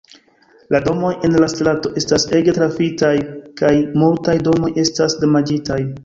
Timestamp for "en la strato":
1.27-1.91